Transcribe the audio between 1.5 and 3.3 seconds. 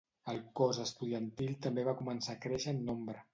també va començar a créixer en nombre.